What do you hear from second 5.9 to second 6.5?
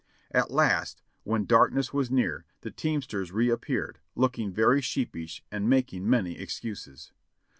many